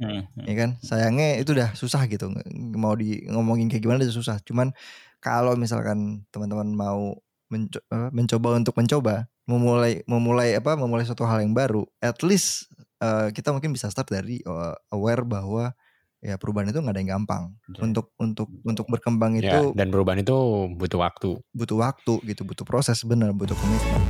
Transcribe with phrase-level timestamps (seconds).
[0.00, 0.24] Hmm.
[0.48, 0.70] ya kan?
[0.80, 2.32] Sayangnya itu udah susah gitu.
[2.72, 4.40] Mau di ngomongin kayak gimana udah susah.
[4.40, 4.72] Cuman
[5.20, 7.20] kalau misalkan teman-teman mau
[7.52, 13.28] menco- mencoba untuk mencoba memulai memulai apa memulai suatu hal yang baru at least eh,
[13.34, 15.74] kita mungkin bisa start dari eh, aware bahwa
[16.20, 17.52] ya perubahan itu nggak ada yang gampang.
[17.76, 20.36] Untuk untuk untuk berkembang Ya, itu dan perubahan itu
[20.76, 21.30] butuh waktu.
[21.52, 24.00] butuh waktu gitu butuh proses bener butuh komitmen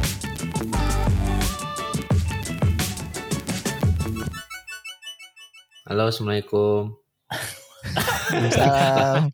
[5.90, 6.94] Halo, assalamualaikum.
[8.52, 9.26] Salam.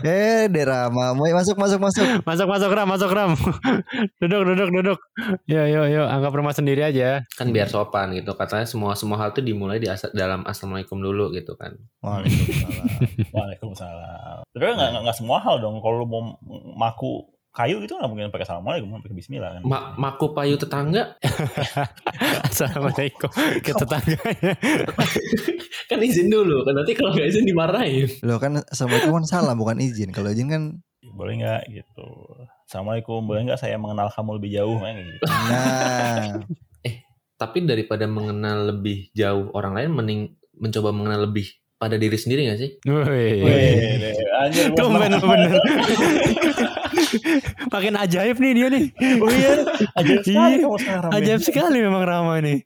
[0.00, 3.36] eh Derama mau masuk masuk masuk Masuk masuk ram, masuk ram.
[4.22, 4.98] duduk duduk duduk.
[5.44, 7.20] Yo yo yo, anggap rumah sendiri aja.
[7.36, 8.32] Kan biar sopan gitu.
[8.32, 11.76] Katanya semua semua hal tuh dimulai di asa- dalam assalamualaikum dulu gitu kan.
[12.00, 12.84] Waalaikumsalam
[13.28, 14.38] Waalaikumsalam.
[14.48, 15.76] Tapi nggak nggak- nggak semua hal dong.
[15.78, 16.22] Kalau lu mau
[16.74, 19.62] maku kayu itu nggak mungkin pakai assalamualaikum, pakai Bismillah kan.
[19.68, 21.20] Ma maku payu tetangga
[22.48, 23.28] Assalamualaikum
[23.60, 24.56] ke tetangganya.
[25.92, 26.64] kan izin dulu.
[26.64, 28.08] Kan nanti kalau nggak izin dimarahin.
[28.24, 30.62] Loh kan Assalamualaikum kan salam bukan izin Kalau izin kan
[31.12, 32.08] Boleh nggak gitu.
[32.64, 33.20] Assalamualaikum.
[33.28, 35.24] Boleh nggak saya mengenal kamu lebih jauh kan gitu.
[35.28, 36.40] Nah
[37.36, 40.20] Tapi daripada mengenal lebih jauh orang lain, mending
[40.56, 42.70] mencoba mengenal lebih pada diri sendiri gak sih?
[42.86, 43.42] Wih.
[44.70, 45.18] Lu bener.
[47.68, 48.84] Makin ajaib nih dia nih.
[49.18, 49.52] Oh iya,
[49.96, 51.10] ajaib sekali Iya, kamu sekarang.
[51.10, 51.16] Ben.
[51.18, 52.58] Ajaib sekali memang Rama nih.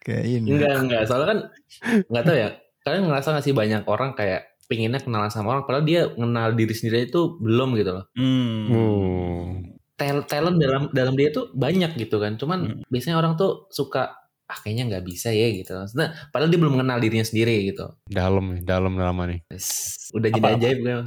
[0.00, 1.02] Kayak ini Enggak, enggak.
[1.04, 1.38] Soalnya kan
[2.06, 2.48] nggak tahu ya.
[2.84, 6.72] Kalian ngerasa gak sih banyak orang kayak pinginnya kenalan sama orang, padahal dia kenal diri
[6.72, 8.04] sendiri itu belum gitu loh.
[8.14, 9.66] Hmm.
[9.94, 12.36] Tal- Talent dalam dalam dia tuh banyak gitu kan.
[12.36, 12.80] Cuman Hmm.
[12.86, 14.23] biasanya orang tuh suka
[14.54, 15.74] ah kayaknya nggak bisa ya gitu.
[15.98, 17.90] Nah, padahal dia belum mengenal dirinya sendiri gitu.
[18.06, 19.42] Dalam nih, dalam Rama nih.
[20.14, 20.58] Udah jadi Apa-apa?
[20.62, 21.04] ajaib kan.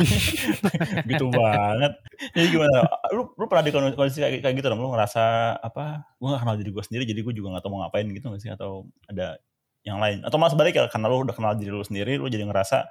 [1.10, 1.92] gitu banget.
[2.36, 2.78] Jadi gimana?
[3.16, 4.84] Lu lu pernah di kondisi kayak, kayak gitu dong?
[4.84, 6.04] Lu ngerasa apa?
[6.20, 8.40] Gue gak kenal diri gue sendiri, jadi gue juga gak tau mau ngapain gitu gak
[8.44, 8.52] sih?
[8.52, 9.40] Atau ada
[9.80, 10.20] yang lain?
[10.20, 12.84] Atau malah sebaliknya karena lu udah kenal diri lu sendiri, lu jadi ngerasa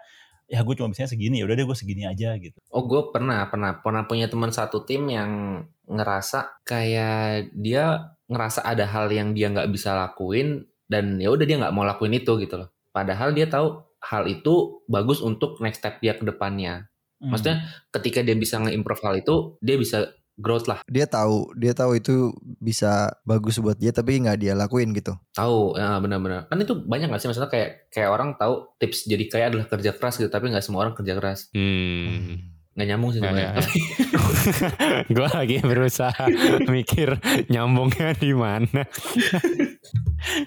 [0.49, 2.57] ya gue cuma bisanya segini, ya udah deh gue segini aja gitu.
[2.73, 8.85] Oh gue pernah pernah pernah punya teman satu tim yang ngerasa kayak dia ngerasa ada
[8.89, 12.55] hal yang dia nggak bisa lakuin dan ya udah dia nggak mau lakuin itu gitu
[12.61, 12.69] loh.
[12.93, 16.89] Padahal dia tahu hal itu bagus untuk next step dia ke depannya.
[17.19, 17.33] Hmm.
[17.33, 17.57] Maksudnya
[17.89, 20.83] ketika dia bisa nge-improve hal itu, dia bisa growth lah.
[20.85, 25.79] Dia tahu Dia tahu itu bisa bagus buat dia Tapi nggak dia lakuin gitu Tahu,
[25.79, 26.51] ya benar-benar.
[26.51, 29.91] Kan itu banyak gak sih maksudnya kayak kayak orang tahu tips jadi kaya adalah kerja
[29.95, 31.47] keras gitu, tapi nggak semua orang kerja keras.
[31.55, 32.54] Hmm.
[32.75, 33.47] Nggak nyambung sih Ya, sebenarnya.
[33.47, 33.63] ya, ya.
[35.07, 36.23] gue lagi berusaha
[36.67, 37.09] mikir
[37.47, 38.83] nyambungnya di mana.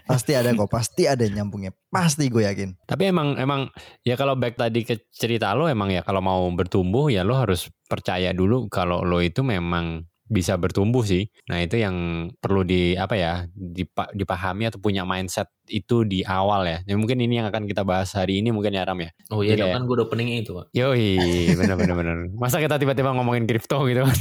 [0.04, 3.70] Pasti ada kok Pasti ada nyambungnya Pasti gue yakin Tapi emang emang
[4.02, 7.70] ya kalau back tadi ke cerita lo emang ya kalau mau bertumbuh ya lo harus
[7.86, 11.24] percaya dulu kalau lo itu memang bisa bertumbuh sih.
[11.48, 11.96] Nah itu yang
[12.36, 16.78] perlu di apa ya dipa- dipahami atau punya mindset itu di awal ya.
[16.84, 19.10] Ya mungkin ini yang akan kita bahas hari ini mungkin ya Ram ya.
[19.28, 19.74] Oh iya, Iya, dong, ya.
[19.76, 20.64] kan gue udah openingnya itu Pak.
[20.72, 21.06] Yoi,
[21.60, 22.16] bener bener bener.
[22.34, 24.12] Masa kita tiba-tiba ngomongin kripto gitu kan?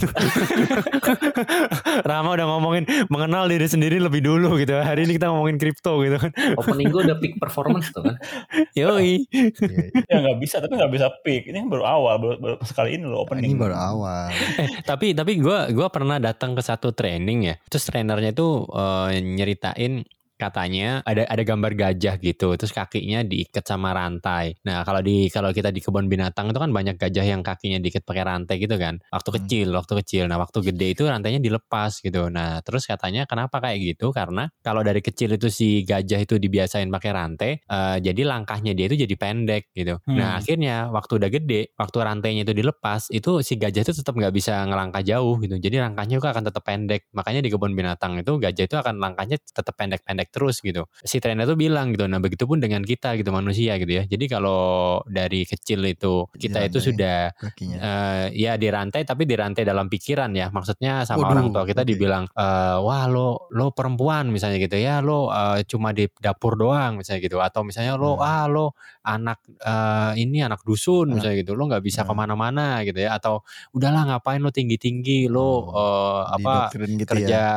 [2.09, 4.73] Rama udah ngomongin mengenal diri sendiri lebih dulu gitu.
[4.73, 6.31] Hari ini kita ngomongin kripto gitu kan?
[6.55, 8.15] Opening gue udah peak performance tuh kan.
[8.79, 9.23] Yoi.
[9.27, 11.47] Iya, ya nggak bisa, tapi nggak bisa pick.
[11.47, 13.47] Ini kan baru awal, baru, baru sekali ini lo opening.
[13.47, 17.55] Ini baru awal Eh, tapi tapi gue gua pernah datang ke satu training ya.
[17.67, 20.03] Terus trainernya tuh eh, nyeritain
[20.37, 24.55] katanya ada ada gambar gajah gitu terus kakinya diikat sama rantai.
[24.65, 28.05] Nah kalau di kalau kita di kebun binatang itu kan banyak gajah yang kakinya diikat
[28.05, 29.37] pakai rantai gitu kan waktu Hmm.
[29.43, 30.23] kecil waktu kecil.
[30.29, 32.29] Nah waktu gede itu rantainya dilepas gitu.
[32.29, 34.13] Nah terus katanya kenapa kayak gitu?
[34.15, 38.85] Karena kalau dari kecil itu si gajah itu dibiasain pakai rantai eh, jadi langkahnya dia
[38.89, 39.97] itu jadi pendek gitu.
[40.15, 40.39] Nah Hmm.
[40.39, 44.63] akhirnya waktu udah gede waktu rantainya itu dilepas itu si gajah itu tetap nggak bisa
[44.67, 45.55] ngelangkah jauh gitu.
[45.57, 47.01] Jadi langkahnya juga akan tetap pendek.
[47.13, 51.43] Makanya di kebun binatang itu gajah itu akan langkahnya tetap pendek-pendek terus gitu si trainer
[51.43, 54.59] tuh bilang gitu nah begitupun dengan kita gitu manusia gitu ya jadi kalau
[55.03, 56.87] dari kecil itu kita itu Dirantai.
[56.87, 61.63] sudah Kakinya eh ya dirantai tapi dirantai dalam pikiran ya maksudnya sama Waduh, orang tua
[61.63, 61.89] kita oke.
[61.89, 66.99] dibilang eh, wah lo lo perempuan misalnya gitu ya lo eh, cuma di dapur doang
[66.99, 68.23] misalnya gitu atau misalnya lo Hmm.
[68.23, 68.65] ah lo
[69.03, 72.09] anak eh, ini anak dusun Anak- misalnya gitu lo nggak bisa Hmm.
[72.09, 73.41] ke mana-mana gitu ya atau
[73.71, 77.47] udahlah ngapain lo tinggi tinggi lo eh, apa Didoktrin gitu kerja ya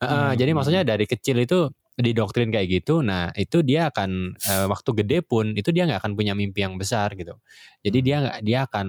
[0.00, 0.38] Heeh, Hmm.
[0.40, 5.18] jadi maksudnya dari kecil itu didoktrin kayak gitu nah itu dia akan eh, waktu gede
[5.26, 7.34] pun itu dia nggak akan punya mimpi yang besar gitu.
[7.84, 8.06] Jadi Hmm.
[8.06, 8.86] dia nggak dia akan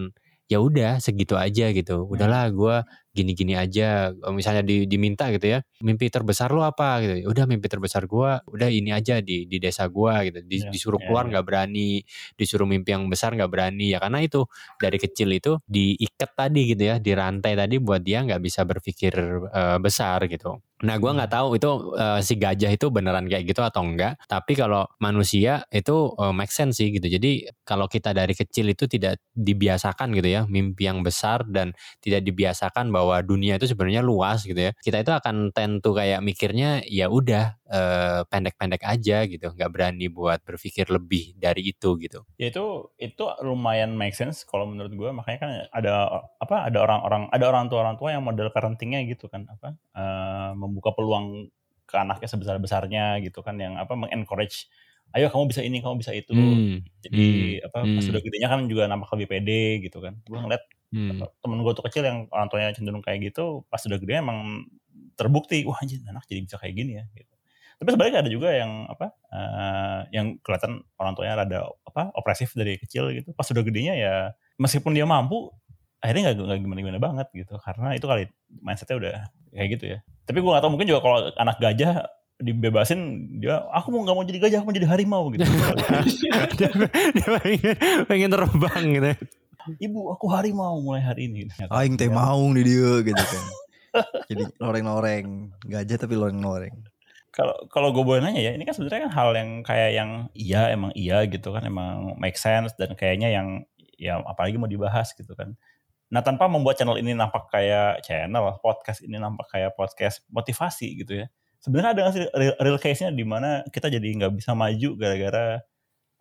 [0.52, 2.04] ya udah segitu aja gitu.
[2.08, 2.76] Udahlah gue
[3.12, 7.02] gini-gini aja misalnya di, diminta gitu ya mimpi terbesar lo apa?
[7.04, 7.28] Gitu.
[7.28, 10.40] Udah mimpi terbesar gua udah ini aja di di desa gua gitu.
[10.46, 11.30] Di- Iya, disuruh iya, keluar iya.
[11.36, 11.90] nggak berani
[12.38, 13.92] disuruh mimpi yang besar nggak berani.
[13.92, 14.46] Ya karena itu
[14.78, 19.14] dari kecil itu diikat tadi gitu ya dirantai tadi buat dia nggak bisa berpikir
[19.50, 20.62] eh, besar gitu.
[20.82, 24.54] Nah gua nggak tahu itu eh, si gajah itu beneran kayak gitu atau enggak tapi
[24.54, 27.10] kalau manusia itu eh, make sense sih gitu.
[27.10, 31.74] Jadi kalau kita dari kecil itu tidak dibiasakan gitu ya mimpi yang besar dan
[32.06, 34.72] tidak dibiasakan bahwa dunia itu sebenarnya luas gitu ya.
[34.78, 39.52] Kita itu akan tentu kayak mikirnya ya udah eh, pendek-pendek aja gitu.
[39.54, 42.24] Nggak berani buat berpikir lebih dari itu gitu.
[42.38, 45.94] Ya itu itu lumayan make sense kalau menurut gue makanya kan ada
[46.40, 50.52] apa ada orang-orang ada orang tua orang tua yang model parentingnya gitu kan apa eh,
[50.56, 51.50] membuka peluang
[51.90, 54.72] ke anaknya sebesar besarnya gitu kan yang apa mengencourage
[55.12, 56.32] ayo kamu bisa ini kamu bisa itu.
[56.32, 57.26] Hmm, jadi
[57.60, 58.12] hmm, apa pas hmm.
[58.16, 60.16] udah gedenya kan juga nampak lebih pede gitu kan.
[60.24, 61.20] Gue ngeliat hmm.
[61.40, 64.68] temen gue tuh kecil yang orang tuanya cenderung kayak gitu pas udah gede emang
[65.16, 67.32] terbukti wah anjir anak jadi bisa kayak gini ya gitu.
[67.82, 72.78] Tapi sebaliknya ada juga yang apa eh, yang kelihatan orang tuanya rada apa opresif dari
[72.78, 73.34] kecil gitu.
[73.34, 74.16] Pas udah gedenya ya
[74.62, 75.50] meskipun dia mampu
[75.98, 77.58] akhirnya nggak nggak gimana gimana banget gitu.
[77.58, 78.30] Karena itu kali
[78.62, 79.14] mindsetnya udah
[79.50, 80.00] kayak gitu ya.
[80.30, 82.06] Tapi gue gak tahu mungkin juga kalau anak gajah
[82.42, 83.00] dibebasin
[83.38, 85.42] dia aku mau nggak mau jadi gajah aku mau jadi harimau gitu.
[86.58, 86.70] Dia,
[87.18, 89.10] dia pengen, pengen terbang gitu.
[89.86, 91.48] ibu aku harimau mulai hari ini.
[91.70, 93.46] Aing teh maung di dia gitu kan.
[94.32, 96.76] Jadi loreng-loreng, gajah tapi loreng-loreng.
[97.32, 100.68] kalau kalau gue boleh nanya ya ini kan sebenarnya kan hal yang kayak yang iya
[100.68, 103.64] emang iya gitu kan emang make sense dan kayaknya yang
[103.96, 105.56] ya apalagi mau dibahas gitu kan
[106.12, 111.24] nah tanpa membuat channel ini nampak kayak channel podcast ini nampak kayak podcast motivasi gitu
[111.24, 111.32] ya
[111.64, 115.64] sebenarnya ada nggak sih real, real case-nya di mana kita jadi nggak bisa maju gara-gara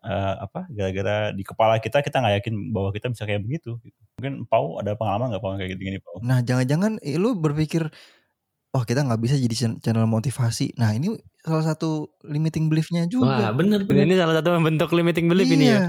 [0.00, 3.98] eh, apa gara-gara di kepala kita kita nggak yakin bahwa kita bisa kayak begitu gitu.
[4.20, 7.88] mungkin Pau ada pengalaman nggak Pau kayak gitu gini Pau Nah jangan-jangan eh, lu berpikir,
[8.72, 10.72] oh kita nggak bisa jadi chan- channel motivasi.
[10.80, 13.46] Nah ini salah satu limiting beliefnya Wah juga.
[13.56, 14.04] bener bener.
[14.08, 15.88] ini salah satu bentuk limiting belief ini ya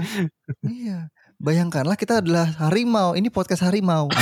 [0.68, 0.98] iya.
[1.42, 3.18] Bayangkanlah kita adalah harimau.
[3.18, 4.06] Ini podcast harimau.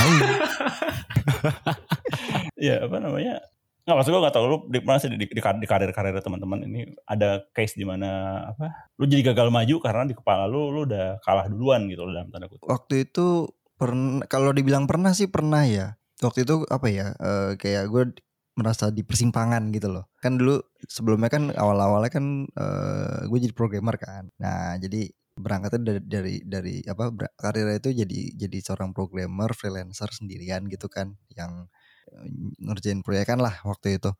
[2.61, 3.41] Iya apa namanya?
[3.91, 6.63] Nggak maksud gue gak tau lu di mana sih di, di, di karir karir teman-teman
[6.63, 8.87] ini ada case di mana apa?
[8.95, 12.47] Lu jadi gagal maju karena di kepala lu lu udah kalah duluan gitu dalam tanda
[12.47, 12.63] kutip.
[12.71, 15.99] Waktu itu pernah, kalau dibilang pernah sih pernah ya.
[16.23, 17.11] Waktu itu apa ya?
[17.19, 18.03] eh, kayak gue
[18.55, 20.07] merasa di persimpangan gitu loh.
[20.23, 24.31] Kan dulu sebelumnya kan awal-awalnya kan eh, gue jadi programmer kan.
[24.39, 30.67] Nah jadi berangkatnya dari dari, dari apa karirnya itu jadi jadi seorang programmer freelancer sendirian
[30.71, 31.67] gitu kan yang
[32.61, 34.11] ngerjain proyekan lah waktu itu.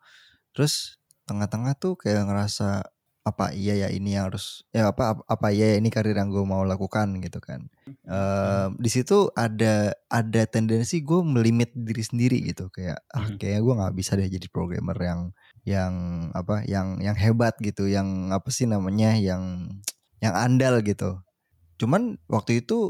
[0.56, 2.86] Terus tengah-tengah tuh kayak ngerasa
[3.22, 6.42] apa iya ya ini yang harus ya apa apa, iya ya ini karir yang gue
[6.42, 7.70] mau lakukan gitu kan.
[7.86, 13.38] Eh, di situ ada ada tendensi gue melimit diri sendiri gitu kayak ah Mhm.
[13.38, 15.22] kayaknya gue nggak bisa deh jadi programmer yang
[15.62, 15.94] yang
[16.34, 19.70] apa yang yang hebat gitu yang apa sih namanya yang
[20.18, 21.22] yang andal gitu
[21.78, 22.90] cuman waktu itu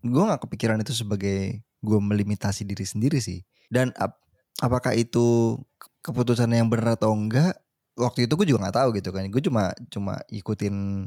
[0.00, 4.18] gue nggak kepikiran itu sebagai gue melimitasi diri sendiri sih dan ap-
[4.60, 7.56] apakah itu ke- keputusan yang benar atau enggak
[7.96, 11.06] waktu itu gue juga nggak tahu gitu kan gue cuma cuma ikutin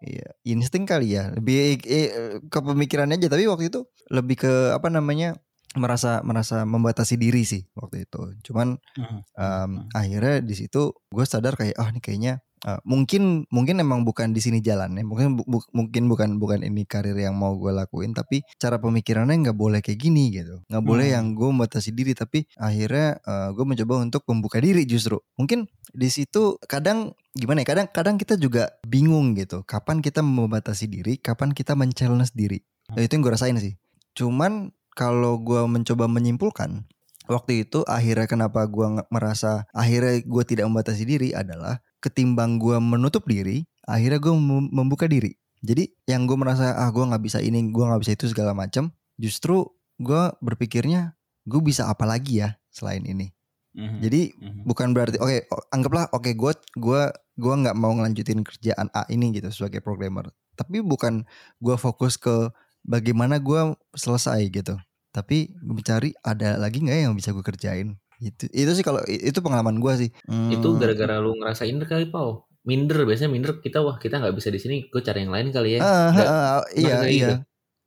[0.00, 2.08] ya, insting kali ya lebih eh,
[2.46, 5.36] ke pemikirannya aja tapi waktu itu lebih ke apa namanya
[5.76, 9.18] merasa merasa membatasi diri sih waktu itu cuman Mhm.
[9.36, 9.88] Em, Mhm.
[9.94, 12.34] akhirnya di situ gue sadar kayak ah ini kayaknya
[12.64, 16.82] eh, mungkin mungkin emang bukan di sini jalannya mungkin bu- bu- mungkin bukan bukan ini
[16.82, 20.62] karir yang mau gue lakuin tapi cara pemikirannya nggak boleh kayak gini gitu.
[20.66, 21.14] Nggak boleh Hmm.
[21.14, 23.18] yang gue membatasi diri tapi akhirnya
[23.52, 25.18] gue mencoba untuk membuka diri justru.
[25.36, 29.62] Mungkin di situ kadang gimana ya kadang kadang kita juga bingung gitu.
[29.62, 32.58] Kapan kita membatasi diri kapan kita men-challenge diri.
[32.88, 33.76] Nah, itu yang gue rasain sih.
[34.16, 36.82] Cuman kalau gue mencoba menyimpulkan
[37.28, 42.78] waktu itu akhirnya kenapa gua nge- merasa akhirnya gue tidak membatasi diri adalah ketimbang gua
[42.78, 44.34] menutup diri akhirnya gue
[44.70, 48.26] membuka diri jadi yang gue merasa ah gua nggak bisa ini gua nggak bisa itu
[48.30, 49.66] segala macam justru
[49.98, 53.32] gua berpikirnya gue bisa apa lagi ya selain ini
[53.78, 53.98] Mhm.
[54.00, 54.60] jadi Mhm.
[54.64, 59.30] bukan berarti oke o- anggaplah oke gue gua gua nggak mau ngelanjutin kerjaan A ini
[59.34, 61.22] gitu sebagai programmer tapi bukan
[61.58, 62.50] gua fokus ke
[62.82, 64.74] bagaimana gua selesai gitu
[65.08, 68.98] tapi gue mencari ada lagi nggak ya yang bisa gue kerjain itu itu sih kalau
[69.06, 70.10] itu pengalaman gua sih.
[70.26, 72.46] Hmm, Itu gara-gara lu ngerasain kali Pau.
[72.66, 73.62] Minder biasanya minder.
[73.62, 75.80] Kita wah kita nggak bisa di sini, gue cari yang lain kali ya.
[75.80, 77.08] Nggak- ah, ah, iya iya.
[77.08, 77.34] gitu.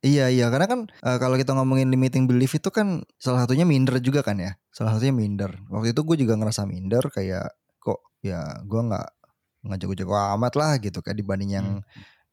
[0.02, 0.46] iya iya.
[0.50, 4.40] Karena kan eh, kalau kita ngomongin limiting belief itu kan salah satunya minder juga kan
[4.40, 4.56] ya?
[4.74, 5.52] Salah satunya minder.
[5.70, 9.08] Waktu itu gue juga ngerasa minder kayak kok ya gua nggak
[9.62, 11.68] nggak jago-jago amat lah gitu kayak dibanding yang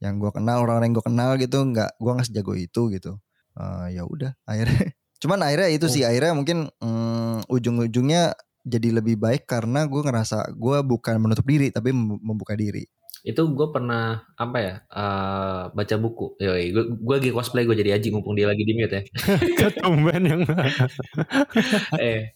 [0.02, 3.12] yang gue kenal orang-orang yang gue kenal gitu nggak gue nggak sejago itu gitu.
[3.60, 5.92] Eh, ya udah akhirnya Cuman akhirnya itu Oh.
[5.92, 8.34] sih akhirnya mungkin mm, ujung-ujungnya
[8.64, 12.88] jadi lebih baik karena gue ngerasa gue bukan menutup diri tapi mem- membuka diri.
[13.20, 16.40] itu gue pernah apa ya eh, baca buku.
[16.40, 19.04] Yoi, gue gue lagi cosplay gue jadi Aji mumpung dia lagi di mute ya.
[19.60, 20.42] Ketumben yang
[22.00, 22.36] eh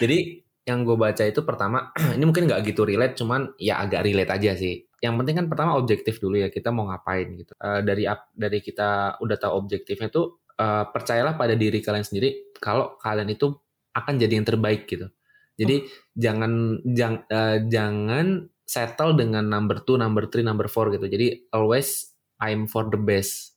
[0.00, 4.32] jadi yang gue baca itu pertama ini mungkin nggak gitu relate cuman ya agak relate
[4.32, 4.86] aja sih.
[5.02, 7.52] Yang penting kan pertama objektif dulu ya kita mau ngapain gitu.
[7.58, 12.54] Eh, dari ap- dari kita udah tahu objektifnya tuh eh, percayalah pada diri kalian sendiri
[12.62, 13.50] kalau kalian itu
[13.98, 15.10] akan jadi yang terbaik gitu
[15.58, 15.82] jadi
[16.14, 22.14] jangan jang, eh, jangan settle dengan number two number three number four gitu jadi always
[22.38, 23.52] I'm for the best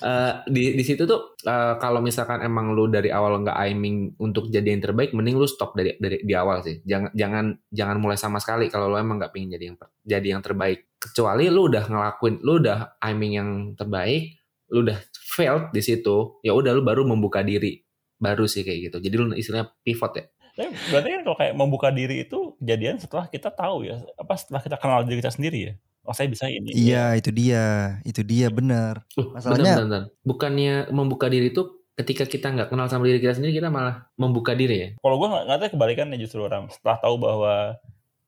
[0.00, 4.48] Eh, di di situ tuh eh, kalau misalkan emang lu dari awal nggak aiming untuk
[4.48, 6.80] jadi yang terbaik, mending lu stop dari dari di awal sih.
[6.80, 10.42] Jangan jangan jangan mulai sama sekali kalau lu emang nggak pengen jadi yang jadi yang
[10.42, 10.88] terbaik.
[10.96, 14.40] Kecuali lu udah ngelakuin, lu udah aiming yang terbaik,
[14.72, 14.98] lu udah
[15.30, 17.86] failed di situ, ya udah lu baru membuka diri,
[18.18, 18.96] baru sih kayak gitu.
[18.98, 20.24] Jadi lu istilahnya pivot ya.
[20.50, 24.60] Tapi berarti kan kalau kayak membuka diri itu kejadian setelah kita tahu ya, apa setelah
[24.60, 25.74] kita kenal diri kita sendiri ya.
[26.02, 26.74] Oh saya bisa ini.
[26.74, 29.06] Iya itu dia, itu dia benar.
[29.14, 30.26] Uh, Masalahnya- bentar, bentar, bentar.
[30.26, 31.62] bukannya membuka diri itu
[31.94, 34.88] ketika kita nggak kenal sama diri kita sendiri, kita malah membuka diri ya.
[34.98, 37.54] Kalau gue nggak nggak tahu kebalikannya justru orang setelah tahu bahwa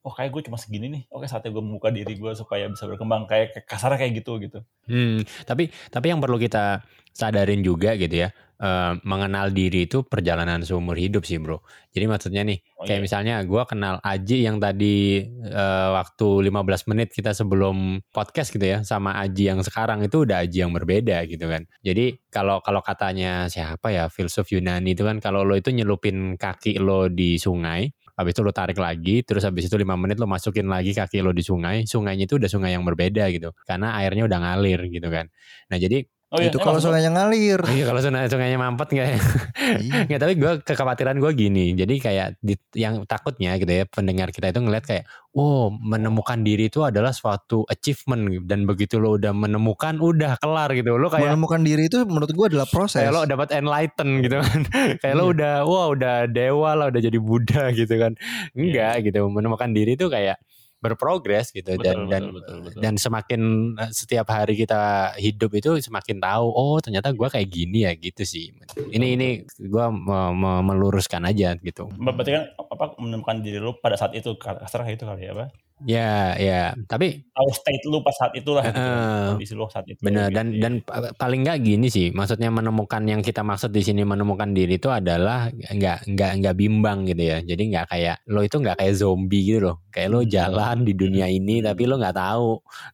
[0.03, 3.25] oh kayak gue cuma segini nih, oke saatnya gue membuka diri gue supaya bisa berkembang
[3.31, 4.59] kayak kasarnya kayak gitu gitu.
[4.91, 6.83] Hmm, tapi tapi yang perlu kita
[7.15, 11.61] sadarin juga gitu ya, eh, mengenal diri itu perjalanan seumur hidup sih bro.
[11.93, 13.05] Jadi maksudnya nih, Oh, kayak iya.
[13.05, 18.79] misalnya gue kenal Aji yang tadi eh, waktu 15 menit kita sebelum podcast gitu ya,
[18.83, 21.63] sama Aji yang sekarang itu udah Aji yang berbeda gitu kan.
[21.85, 26.81] Jadi kalau kalau katanya siapa ya filsuf Yunani itu kan kalau lo itu nyelupin kaki
[26.83, 30.69] lo di sungai, habis itu lo tarik lagi, terus habis itu lima menit lo masukin
[30.69, 34.39] lagi kaki lo di sungai, sungainya itu udah sungai yang berbeda gitu, karena airnya udah
[34.45, 35.27] ngalir gitu kan.
[35.73, 37.61] Nah jadi Oh iya, itu eh, kalau sungainya ngalir.
[37.69, 39.19] iya kalau sungai sungainya mampet nggak ya?
[39.79, 39.99] Iya.
[40.09, 44.49] Nggak, tapi gue kekhawatiran gue gini, jadi kayak di, yang takutnya gitu ya pendengar kita
[44.49, 48.45] itu ngeliat kayak, wow menemukan diri itu adalah suatu achievement gitu.
[48.45, 52.47] dan begitu lo udah menemukan udah kelar gitu, lo kayak Menemukan diri itu menurut gue
[52.49, 53.01] adalah proses.
[53.01, 54.61] kayak lo dapat enlighten gitu kan
[55.05, 55.33] kayak lo Iya.
[55.37, 58.13] udah wah udah dewa lah udah jadi Buddha gitu kan
[58.53, 60.37] enggak gitu menemukan diri itu kayak
[60.83, 62.81] berprogres gitu dan Betul, dan betul, betul, betul.
[62.83, 63.41] dan semakin
[63.79, 68.27] eh, setiap hari kita hidup itu semakin tahu oh ternyata gua kayak gini ya gitu
[68.27, 68.51] sih
[68.91, 69.29] ini ini
[69.71, 74.13] gua me- me- meluruskan aja gitu Ber- Berarti kan apa menemukan diri lu pada saat
[74.19, 75.55] itu kasarnya itu kali ya, apa?
[75.89, 79.25] Ya ya tapi Tahu state lu pas saat itulah gitu, Heeh.
[79.35, 79.99] kondisi lu saat itu.
[80.05, 80.61] Bener gitu dan ya.
[80.61, 84.77] dan pa- paling nggak gini sih, maksudnya menemukan yang kita maksud di sini menemukan diri
[84.77, 87.39] itu adalah nggak nggak nggak bimbang gitu ya.
[87.41, 89.77] Jadi nggak kayak lo itu nggak kayak zombie gitu loh.
[89.89, 90.29] Kayak lo Hmm.
[90.29, 92.49] jalan di dunia ini tapi lo nggak tahu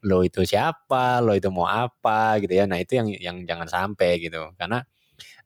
[0.07, 2.65] lo itu siapa, lo itu mau apa gitu ya.
[2.71, 4.55] Nah itu yang yang jangan sampai gitu.
[4.55, 4.79] Karena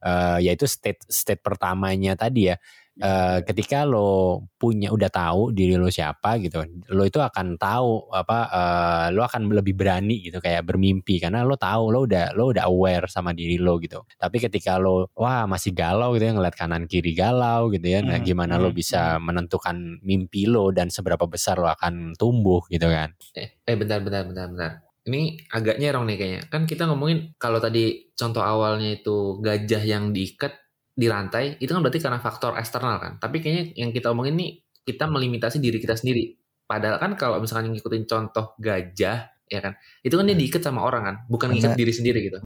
[0.02, 2.56] eh ya itu state state pertamanya tadi ya.
[3.00, 6.60] Eh, ketika lo punya udah tahu diri lo siapa gitu,
[6.92, 11.56] lo itu akan tahu apa eh, lo akan lebih berani gitu kayak bermimpi karena lo
[11.56, 14.04] tahu lo udah lo udah aware sama diri lo gitu.
[14.20, 18.20] Tapi ketika lo wah masih galau gitu ya ngeliat kanan kiri galau gitu ya, nah
[18.20, 22.92] Hmm, gimana lo hmm, bisa menentukan mimpi lo dan seberapa besar lo akan tumbuh gitu
[22.92, 23.16] kan?
[23.32, 24.72] Eh, eh bentar, bentar, bentar, bentar.
[25.02, 26.42] Ini agak nyerong nih kayaknya.
[26.46, 30.61] Kan kita ngomongin kalau tadi contoh awalnya itu gajah yang diikat
[30.92, 33.12] di rantai, itu kan berarti karena faktor eksternal kan.
[33.16, 34.50] Tapi kayaknya yang kita omongin nih,
[34.84, 36.36] kita melimitasi diri kita sendiri.
[36.68, 39.72] Padahal kan kalau misalkan ngikutin contoh gajah, ya kan,
[40.04, 42.38] itu kan dia diikat sama orang kan, bukan ngikat diri sendiri gitu.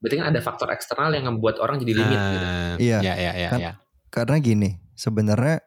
[0.00, 2.46] Berarti kan ada faktor eksternal yang membuat orang jadi limit gitu.
[2.46, 3.72] Ah, Iya, ya ya ya kan ya.
[4.08, 5.60] Karena gini, sebenarnya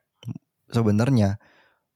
[0.73, 1.29] sebenarnya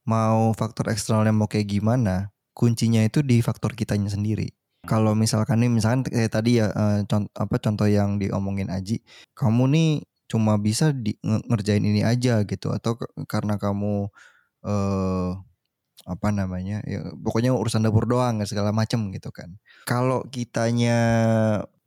[0.06, 4.48] mau faktor eksternalnya mau kayak gimana, kuncinya itu di faktor kitanya sendiri.
[4.86, 9.04] Kalau misalkan nih, misalkan kayak tadi ya eh, contoh apa contoh yang diomongin Aji,
[9.36, 9.90] kamu nih
[10.28, 14.12] cuma bisa di, nge- ngerjain ini aja gitu atau karena kamu
[14.66, 15.30] eh
[16.08, 19.58] apa namanya ya pokoknya urusan dapur doang segala macem gitu kan.
[19.84, 20.96] Kalau kitanya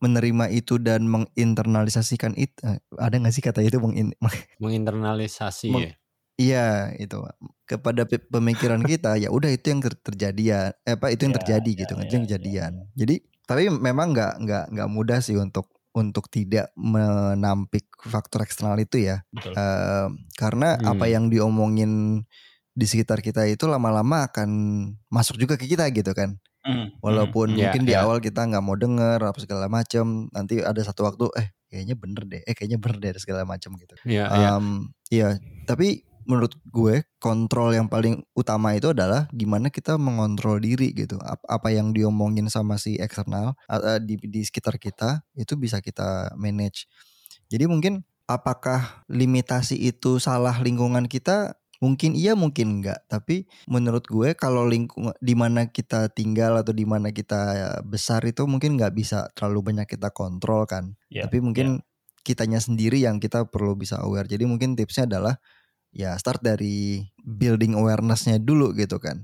[0.01, 4.13] menerima itu dan menginternalisasikan itu eh, ada nggak sih kata itu mengin,
[4.61, 5.93] Menginternalisasi Meng- ya.
[6.41, 6.67] Iya
[6.97, 7.21] itu.
[7.69, 11.33] Kepada pe- pemikiran kita ya udah itu yang ter- terjadi ya eh, apa itu yang
[11.33, 12.71] Ya, terjadi ya, gitu ya, itu yang ya, kejadian.
[12.97, 19.03] Jadi tapi memang nggak nggak nggak mudah sih untuk untuk tidak menampik faktor eksternal itu
[19.11, 19.53] ya Betul.
[19.55, 20.07] Eh,
[20.39, 21.13] karena apa Hmm.
[21.13, 22.23] yang diomongin
[22.71, 24.49] di sekitar kita itu lama-lama akan
[25.11, 28.05] masuk juga ke kita gitu kan Hmm, walaupun Hmm, mungkin di ya.
[28.05, 32.23] awal kita nggak mau denger apa segala macam nanti ada satu waktu eh kayaknya bener
[32.29, 34.49] deh eh kayaknya bener deh segala macam gitu Iya iya.
[34.55, 34.65] Em,
[35.11, 35.29] Iya,
[35.65, 41.17] tapi menurut gue kontrol yang paling utama itu adalah gimana kita mengontrol diri gitu.
[41.21, 43.57] Ap- Apa yang diomongin sama si eksternal
[44.03, 46.85] di, di sekitar kita itu bisa kita manage.
[47.51, 51.57] Jadi mungkin apakah limitasi itu salah lingkungan kita?
[51.81, 53.09] Mungkin iya, mungkin enggak.
[53.09, 58.45] Tapi menurut gue kalau lingkungan di mana kita tinggal atau di mana kita besar itu
[58.45, 60.93] mungkin nggak bisa terlalu banyak kita kontrol kan.
[61.09, 61.81] Ya, Tapi mungkin
[62.21, 64.29] kitanya sendiri yang kita perlu bisa aware.
[64.29, 65.41] Jadi mungkin tipsnya adalah
[65.95, 69.23] ya start dari building awarenessnya dulu gitu kan.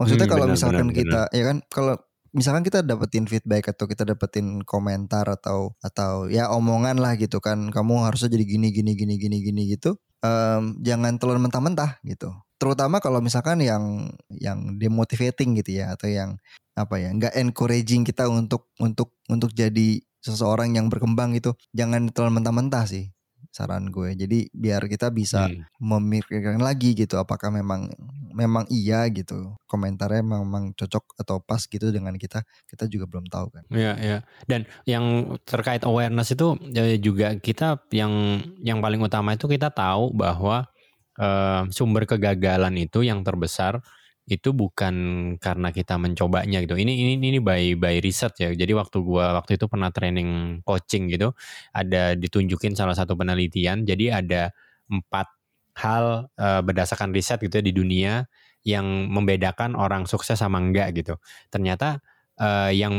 [0.00, 1.96] Maksudnya Hmm, kalau benar, misalkan benar, kita ya kan kalau
[2.32, 7.68] misalkan kita dapetin feedback atau kita dapetin komentar atau atau ya omongan lah gitu kan
[7.68, 12.32] kamu harusnya jadi gini gini gini gini gini gitu em, jangan telan mentah-mentah gitu.
[12.56, 16.38] Terutama kalau misalkan yang yang demotivating gitu ya atau yang
[16.72, 22.32] apa ya nggak encouraging kita untuk untuk untuk jadi seseorang yang berkembang gitu jangan telan
[22.32, 23.12] mentah-mentah sih
[23.52, 25.68] saran gue jadi biar kita bisa Hmm.
[25.76, 27.92] memikirkan lagi gitu apakah memang
[28.32, 33.46] memang iya gitu komentarnya memang cocok atau pas gitu dengan kita kita juga belum tahu
[33.52, 34.18] kan Iya, iya.
[34.48, 40.16] Dan yang terkait awareness itu ya juga kita yang yang paling utama itu kita tahu
[40.16, 40.64] bahwa
[41.20, 43.84] eh, sumber kegagalan itu yang terbesar
[44.30, 44.94] itu bukan
[45.42, 46.78] karena kita mencobanya gitu.
[46.78, 48.50] Ini ini ini by by riset ya.
[48.54, 51.34] Jadi waktu gua waktu itu pernah training coaching gitu,
[51.74, 53.82] ada ditunjukin salah satu penelitian.
[53.86, 54.54] Jadi ada
[54.90, 55.26] empat
[55.78, 58.12] hal eh, berdasarkan riset gitu ya di dunia
[58.62, 61.18] yang membedakan orang sukses sama enggak gitu.
[61.50, 61.98] Ternyata
[62.40, 62.94] eh, yang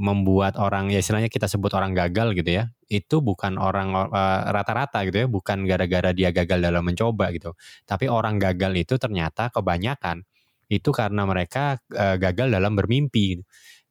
[0.00, 5.02] membuat orang ya istilahnya kita sebut orang gagal gitu ya itu bukan orang eh, rata-rata
[5.08, 7.54] gitu ya bukan gara-gara dia gagal dalam mencoba gitu
[7.88, 10.22] tapi orang gagal itu ternyata kebanyakan
[10.70, 13.42] itu karena mereka eh, gagal dalam bermimpi gitu.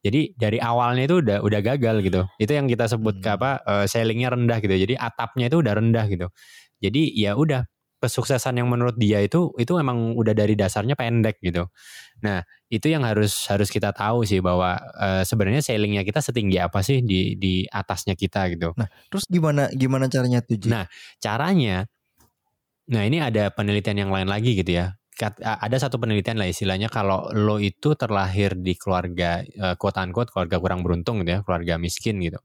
[0.05, 3.35] jadi dari awalnya itu udah udah gagal gitu itu yang kita sebut Hmm.
[3.39, 6.27] apa eh, ceilingnya rendah gitu jadi atapnya itu udah rendah gitu
[6.83, 7.65] jadi ya udah
[8.03, 11.65] kesuksesan yang menurut dia itu itu emang udah dari dasarnya pendek gitu
[12.21, 16.79] nah itu yang harus harus kita tahu sih bahwa eh, sebenarnya ceilingnya kita setinggi apa
[16.85, 18.71] sih di di atasnya kita gitu.
[19.09, 20.69] terus gimana gimana caranya tuh Ji?
[20.69, 20.85] Nah,
[21.19, 21.87] Caranya,
[22.85, 24.93] nah ini ada penelitian yang lain lagi gitu ya.
[25.41, 30.59] Ada satu penelitian lah istilahnya kalau lo itu terlahir di keluarga eh, quote unquote keluarga
[30.59, 32.39] kurang beruntung gitu ya, keluarga miskin gitu.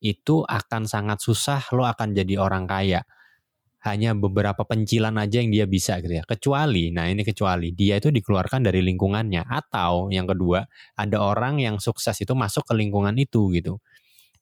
[0.00, 3.04] Itu akan sangat susah lo akan jadi orang kaya.
[3.84, 6.24] Hanya beberapa pencilan aja yang dia bisa gitu ya.
[6.24, 10.64] Kecuali, nah ini kecuali dia itu dikeluarkan dari lingkungannya atau yang kedua
[10.96, 13.76] ada orang yang sukses itu masuk ke lingkungan itu gitu.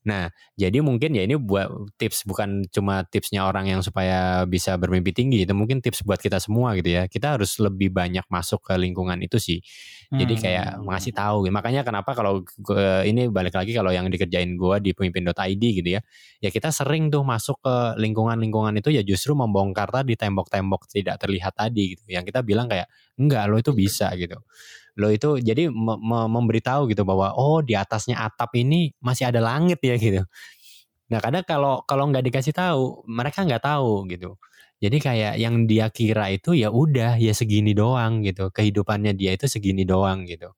[0.03, 5.15] Nah, jadi mungkin ya ini buat tips bukan cuma tipsnya orang yang supaya bisa bermimpi
[5.15, 7.07] tinggi, itu mungkin tips buat kita semua gitu ya.
[7.07, 9.59] Kita harus lebih banyak masuk ke lingkungan itu sih.
[10.13, 10.91] Jadi kayak Hmm.
[10.93, 11.49] ngasih tahu.
[11.49, 12.45] Makanya kenapa kalau
[13.07, 16.01] ini balik lagi kalau yang dikerjain gua di pemimpin.id gitu ya.
[16.43, 21.55] Ya kita sering tuh masuk ke lingkungan-lingkungan itu ya justru membongkar tadi tembok-tembok tidak terlihat
[21.57, 22.03] tadi gitu.
[22.11, 24.37] Yang kita bilang kayak enggak lo itu bisa gitu.
[25.01, 29.41] Lo itu jadi me- me- memberitahu gitu bahwa oh di atasnya atap ini masih ada
[29.41, 30.23] langit ya gitu.
[31.13, 34.37] Nah kadang kalau kalau nggak dikasih tahu mereka nggak tahu gitu.
[34.83, 38.51] Jadi kayak yang dia kira itu ya udah ya segini doang gitu.
[38.51, 40.51] Kehidupannya dia itu segini doang gitu.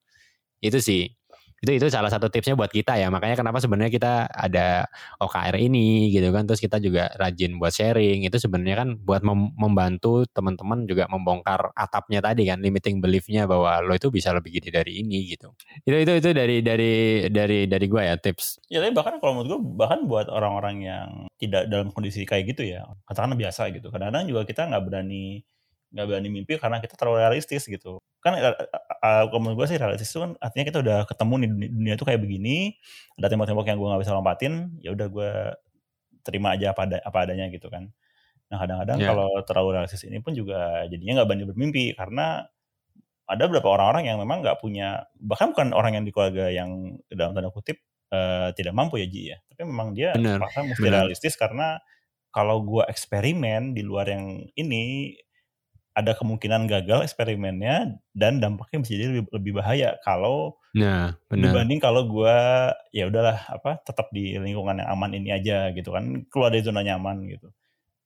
[0.63, 1.13] Itu sih.
[1.65, 3.09] Itu itu salah satu tipsnya buat kita ya.
[3.09, 4.85] Makanya kenapa sebenarnya kita ada
[5.17, 6.45] OKR ini gitu kan.
[6.45, 8.29] Terus kita juga rajin buat sharing.
[8.29, 13.81] Itu sebenarnya kan buat mem- membantu teman-teman juga membongkar atapnya tadi kan, limiting belief-nya bahwa
[13.81, 15.57] lo itu bisa lebih gede dari ini gitu.
[15.89, 16.93] Itu itu itu dari dari
[17.33, 18.69] dari dari gua ya tips.
[18.69, 21.09] Ya tapi bahkan kalau menurut gue bahkan buat orang-orang yang
[21.41, 25.45] tidak dalam kondisi kayak gitu ya katakanlah biasa gitu kadang-kadang juga kita nggak berani
[25.95, 28.03] nggak berani mimpi karena kita terlalu realistis gitu.
[28.19, 28.69] Kan eh, eh,
[29.07, 31.95] eh, kalau menurut gue sih realistis itu kan artinya kita udah ketemu nih dunia, dunia
[31.95, 32.75] tuh kayak begini
[33.15, 34.53] ada tembok-tembok yang gue nggak bisa lompatin
[34.83, 35.31] ya udah gue
[36.27, 37.95] terima aja apa ada apa adanya gitu kan.
[38.51, 39.09] Nah kadang-kadang Ya.
[39.15, 42.43] kalau terlalu realistis ini pun juga jadinya nggak berani bermimpi karena
[43.25, 47.33] ada beberapa orang-orang yang memang nggak punya bahkan bukan orang yang di keluarga yang dalam
[47.33, 47.81] tanda kutip
[48.13, 49.39] eh, tidak mampu ya Ji ya.
[49.49, 51.79] Tapi memang dia Benar, terpaksa mesti realistis karena
[52.35, 55.15] kalau gua eksperimen di luar yang ini
[55.95, 61.55] ada kemungkinan gagal eksperimennya dan dampaknya bisa jadi lebih, lebih bahaya kalau Nah, benar.
[61.55, 62.35] dibanding kalau gua
[62.91, 66.83] ya udahlah apa tetap di lingkungan yang aman ini aja gitu kan keluar dari zona
[66.83, 67.55] nyaman gitu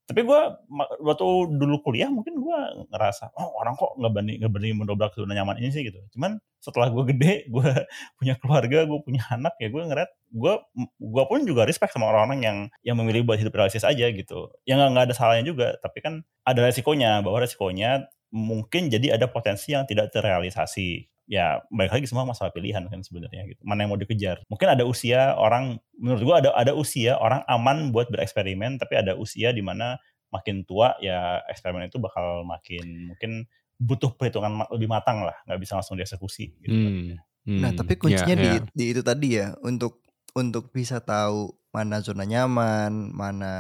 [0.09, 1.27] tapi ma- waktu
[1.61, 5.61] dulu kuliah mungkin gua ngerasa oh orang kok nggak berani nggak berani mendobrak zona nyaman
[5.61, 6.01] ini sih gitu.
[6.17, 7.85] Cuman setelah gua gede gua
[8.17, 10.65] punya keluarga gua punya anak ya gua ngeliat gua
[10.97, 14.49] gua pun juga respect sama orang-orang yang yang memilih buat hidup realistis aja gitu.
[14.65, 19.77] Yang nggak ada salahnya juga tapi kan ada resikonya bahwa resikonya mungkin jadi ada potensi
[19.77, 24.01] yang tidak terrealisasi ya balik lagi semua masalah pilihan kan sebenarnya gitu mana yang mau
[24.01, 28.97] dikejar mungkin ada usia orang menurut gua ada ada usia orang aman buat bereksperimen tapi
[28.97, 30.01] ada usia di mana
[30.33, 33.45] makin tua ya eksperimen itu bakal makin mungkin
[33.79, 36.93] butuh perhitungan lebih matang lah nggak bisa langsung dieksekusi gitu kan.
[36.93, 37.15] Hmm,
[37.47, 38.61] hmm, Nah, tapi ya, kuncinya di, ya.
[38.75, 40.03] di itu tadi ya untuk
[40.35, 43.55] untuk bisa tahu mana zona nyaman, mana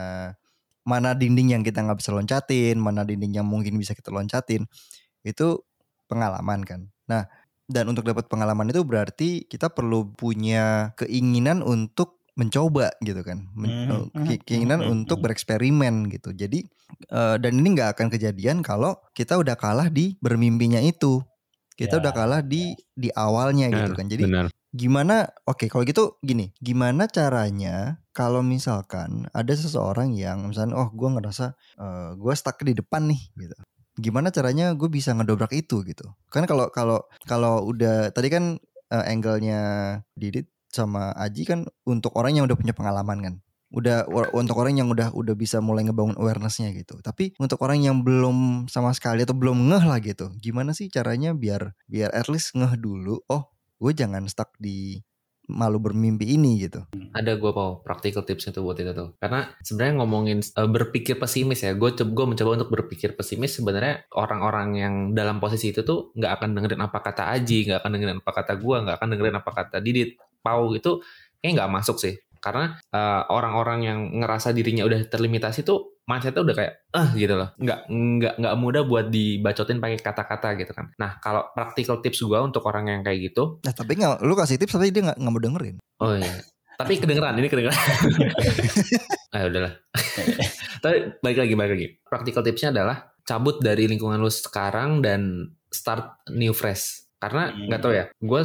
[0.82, 4.66] mana dinding yang kita nggak bisa loncatin, mana dinding yang mungkin bisa kita loncatin,
[5.22, 5.48] itu
[6.10, 6.80] pengalaman kan.
[7.06, 7.28] Nah,
[7.68, 13.74] dan untuk dapat pengalaman itu berarti kita perlu punya keinginan untuk mencoba gitu kan, Men-
[14.24, 15.24] ke- keinginan mhm, untuk mhm.
[15.26, 16.32] bereksperimen gitu.
[16.32, 16.64] Jadi
[17.12, 21.20] eh, dan ini nggak akan kejadian kalau kita udah kalah di bermimpinya itu,
[21.78, 24.06] kita Ya, udah kalah di di awalnya gitu Benar, kan.
[24.10, 24.46] Jadi benar.
[24.74, 25.28] gimana?
[25.48, 31.54] Oke, kalau gitu gini, gimana caranya kalau misalkan ada seseorang yang misalnya, oh gue ngerasa
[31.78, 33.56] eh, gue stuck di depan nih gitu.
[33.98, 36.06] Gimana caranya gue bisa ngedobrak itu gitu?
[36.30, 38.62] Kan kalau kalau kalau udah tadi kan
[38.94, 39.60] eh, angle-nya
[40.14, 43.34] Didit sama Aji kan untuk orang yang udah punya pengalaman kan.
[43.68, 46.96] Udah untuk orang yang udah udah bisa mulai ngebangun awareness-nya gitu.
[47.04, 50.32] Tapi untuk orang yang belum sama sekali atau belum ngeh lah gitu.
[50.40, 53.20] Gimana sih caranya biar biar at least ngeh dulu.
[53.28, 55.04] Oh, gue jangan stuck di
[55.48, 56.84] malu bermimpi ini gitu.
[57.16, 59.16] ada gue mau practical tips itu buat itu tuh.
[59.16, 64.68] Karena sebenarnya ngomongin eh, berpikir pesimis ya gue gue mencoba untuk berpikir pesimis sebenarnya orang-orang
[64.76, 68.32] yang dalam posisi itu tuh nggak akan dengerin apa kata Aji nggak akan dengerin apa
[68.36, 70.10] kata gue nggak akan dengerin apa kata Didit.
[70.44, 71.00] Pau itu
[71.40, 72.14] kayak nggak masuk sih.
[72.38, 77.52] Karena eh, orang-orang yang ngerasa dirinya udah terlimitasi tuh mindsetnya udah kayak ah gitu loh
[77.54, 82.38] nggak nggak nggak mudah buat dibacotin pakai kata-kata gitu kan nah kalau practical tips gue
[82.38, 85.30] untuk orang yang kayak gitu Nah tapi nggak, lu kasih tips tapi dia nggak nggak
[85.30, 85.76] mau dengerin.
[86.00, 86.40] Oh iya.
[86.78, 87.74] Tapi kedengeran, ini kedengeran.
[89.34, 89.72] ah udahlah.
[90.78, 91.86] Tapi balik lagi, balik lagi.
[92.06, 97.04] Practical tipsnya adalah cabut dari lingkungan lu sekarang dan start new fresh.
[97.18, 97.66] Karena Hmm.
[97.66, 98.42] nggak tahu ya, gue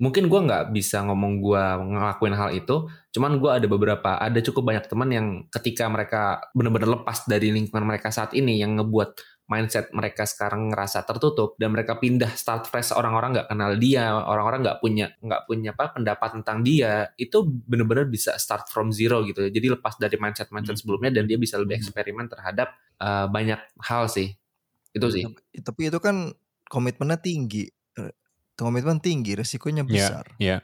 [0.00, 2.88] mungkin gue nggak bisa ngomong gue ngelakuin hal itu.
[3.12, 7.84] Cuman gue ada beberapa, ada cukup banyak teman yang ketika mereka benar-benar lepas dari lingkungan
[7.84, 12.94] mereka saat ini yang ngebuat mindset mereka sekarang ngerasa tertutup dan mereka pindah start fresh
[12.94, 18.06] orang-orang nggak kenal dia orang-orang nggak punya nggak punya apa pendapat tentang dia itu bener-bener
[18.06, 20.86] bisa start from zero gitu jadi lepas dari mindset mindset Hmm.
[20.86, 24.38] sebelumnya dan dia bisa lebih eksperimen terhadap uh, banyak hal sih
[24.94, 26.30] itu sih Tapi, tapi itu kan
[26.70, 27.66] komitmennya tinggi.
[28.60, 29.88] Komitmen tinggi, resikonya Iya.
[29.88, 30.24] besar.
[30.36, 30.56] Ya.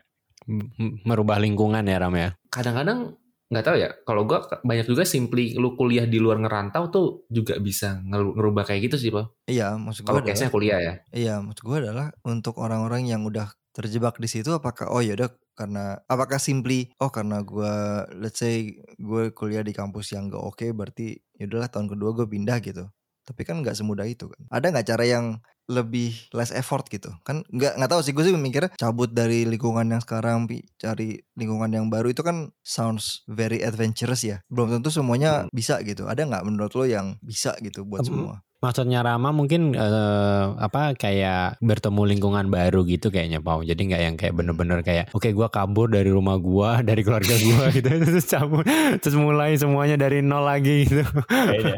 [0.44, 2.36] M- m- Merubah lingkungan ya Ram ya.
[2.46, 7.06] kadang-kadang nggak tahu ya kalau gua banyak juga simply lu kuliah di luar ngerantau tuh
[7.30, 11.34] juga bisa ngerubah kayak gitu sih pak Iya, maksud gue kalau case-nya kuliah ya Iya,
[11.40, 15.94] maksud gue adalah untuk orang-orang yang udah terjebak di situ apakah oh ya udah karena
[16.06, 17.72] apakah simply oh karena gue
[18.18, 18.66] let's say
[18.98, 22.86] gue kuliah di kampus yang gak oke berarti ya udahlah tahun kedua gue pindah gitu.
[23.22, 24.42] Tapi kan nggak semudah itu kan.
[24.50, 27.10] Ada nggak cara yang lebih less effort gitu.
[27.26, 30.46] Kan nggak nggak tahu sih gue sih mikir cabut dari lingkungan yang sekarang
[30.78, 34.42] cari lingkungan yang baru itu kan sounds very adventurous ya.
[34.46, 36.06] Belum tentu semuanya bisa gitu.
[36.06, 40.98] Ada nggak menurut lo yang bisa gitu buat Em, semua Maksudnya Rama mungkin eh, apa
[40.98, 43.62] kayak bertemu lingkungan baru gitu kayaknya Pau.
[43.62, 47.70] Jadi nggak yang kayak bener-bener kayak oke gua kabur dari rumah gua, dari keluarga gua
[47.76, 48.66] gitu terus cabut
[48.98, 51.06] terus mulai semuanya dari nol lagi gitu.
[51.30, 51.76] Kayaknya.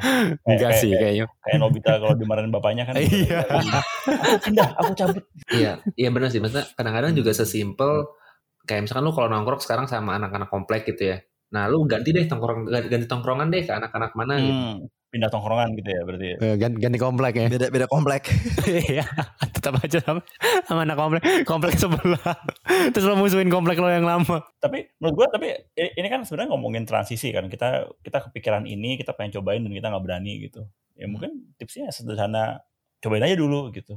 [0.48, 1.24] Enggak kayak- sih kayaknya.
[1.44, 2.96] Kayak Nobita kalau dimarahin bapaknya kan.
[3.04, 3.40] Iya.
[4.08, 5.22] Aku pindah, aku cabut.
[5.52, 6.40] Iya, iya benar sih.
[6.40, 8.08] Maksudnya kadang-kadang juga sesimpel
[8.64, 11.18] kayak misalkan lu kalau nongkrong sekarang sama anak-anak komplek gitu ya.
[11.52, 14.60] Nah, lu ganti deh tongkrong ganti, tongkrongan deh ke anak-anak mana gitu.
[15.08, 16.26] Hmm, pindah tongkrongan gitu ya berarti.
[16.28, 16.36] ya.
[16.38, 17.48] Eh, ganti, ganti komplek ya.
[17.48, 18.28] beda beda komplek
[18.92, 19.08] Iya,
[19.50, 20.20] tetap aja sama,
[20.62, 22.36] sama anak komplek, komplek sebelah.
[22.92, 24.44] Terus lo musuhin komplek lo yang lama.
[24.60, 27.48] Tapi menurut gua tapi ini kan sebenarnya ngomongin transisi kan.
[27.48, 30.68] Kita kita kepikiran ini, kita pengen cobain dan kita nggak berani gitu.
[30.92, 32.60] Ya mungkin tipsnya sederhana,
[33.00, 33.96] cobain aja dulu gitu.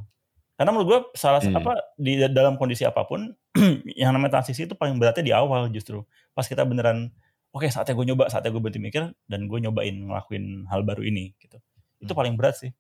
[0.56, 1.60] Karena menurut gua salah Hmm.
[1.60, 3.36] apa di dalam kondisi apa pun
[4.00, 6.08] yang namanya transisi itu paling beratnya di awal justru.
[6.32, 7.12] Pas kita beneran
[7.52, 11.36] oke saatnya gue nyoba, saatnya gue berhenti mikir dan gue nyobain ngelakuin hal baru ini
[11.40, 11.60] gitu.
[12.00, 12.72] Itu paling berat sih.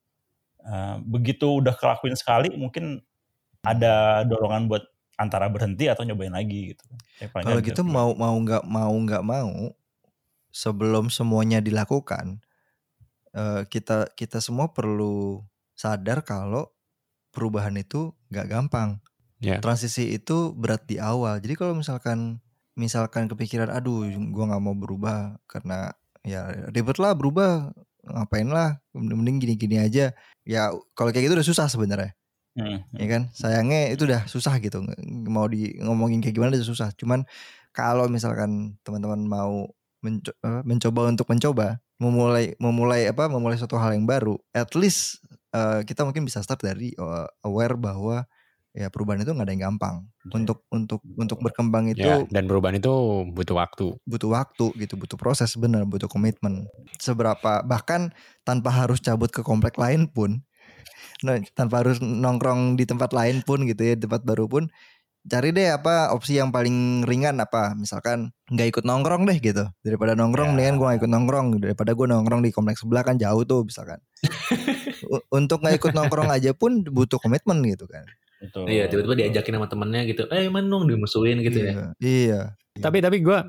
[0.61, 3.01] Eh, begitu udah kelakuin sekali mungkin
[3.61, 4.83] ada dorongan buat
[5.17, 6.83] antara berhenti atau nyobain lagi gitu.
[7.29, 9.73] Kalau gitu mau mau nggak mau nggak mau
[10.49, 12.41] sebelum semuanya dilakukan
[13.33, 15.45] eh, kita kita semua perlu
[15.77, 16.69] sadar kalau
[17.33, 19.01] perubahan itu nggak gampang.
[19.41, 19.57] Ya.
[19.57, 21.41] Transisi itu berat di awal.
[21.41, 22.37] Jadi kalau misalkan
[22.77, 27.73] misalkan kepikiran aduh gua nggak mau berubah karena ya ribet lah berubah
[28.05, 30.13] ngapain lah mending gini-gini aja.
[30.45, 32.17] Ya kalau kayak gitu udah susah sebenarnya.
[32.51, 33.21] Hmm, ya kan?
[33.31, 34.83] Sayangnya itu udah susah gitu
[35.29, 36.89] mau di ngomongin kayak gimana udah susah.
[36.97, 37.23] Cuman
[37.71, 39.71] kalau misalkan teman-teman mau
[40.03, 41.67] menco- mencoba untuk mencoba
[42.01, 45.21] memulai memulai apa memulai suatu hal yang baru at least
[45.53, 48.25] eh, kita mungkin bisa start dari eh, aware bahwa
[48.71, 49.95] ya perubahan itu nggak ada yang gampang.
[50.31, 52.91] Untuk untuk untuk berkembang itu Ya, dan perubahan itu
[53.29, 53.85] butuh waktu.
[54.07, 56.67] butuh waktu gitu butuh proses bener butuh komitmen.
[56.97, 58.15] Seberapa bahkan
[58.47, 60.43] tanpa harus cabut ke komplek lain pun
[61.25, 64.71] nah, tanpa harus nongkrong di tempat lain pun gitu ya tempat baru pun
[65.21, 69.69] cari deh apa opsi yang paling ringan apa misalkan nggak ikut nongkrong deh gitu.
[69.85, 70.53] Daripada nongkrong Ya.
[70.57, 71.47] mendingan gue nggak ikut nongkrong.
[71.61, 74.01] Daripada gue nongkrong di kompleks sebelah kan jauh tuh misalkan.
[75.37, 78.05] Untuk nggak ikut nongkrong aja pun butuh komitmen gitu kan
[78.41, 78.65] Betul.
[78.65, 80.25] Iya, tiba-tiba diajakin sama temennya gitu.
[80.33, 81.71] Eh, mana dong dimusuhin gitu ya.
[81.71, 82.41] iya, iya
[82.81, 83.39] Tapi tapi gue